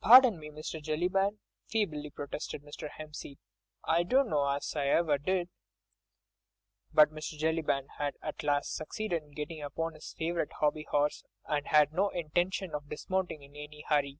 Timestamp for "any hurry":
13.54-14.18